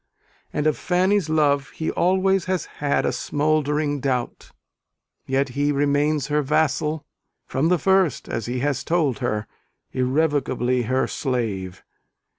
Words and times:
And 0.51 0.65
of 0.65 0.79
Fanny's 0.79 1.29
love 1.29 1.69
he 1.75 1.91
always 1.91 2.45
has 2.45 2.65
had 2.81 3.05
a 3.05 3.11
smouldering 3.11 3.99
doubt: 3.99 4.49
yet 5.27 5.49
he 5.49 5.71
remains 5.71 6.25
her 6.25 6.41
vassal, 6.41 7.05
from 7.45 7.69
the 7.69 7.77
first, 7.77 8.27
as 8.27 8.47
he 8.47 8.61
has 8.61 8.83
told 8.83 9.19
her 9.19 9.45
irrevocably 9.91 10.81
her 10.89 11.05
slave. 11.05 11.83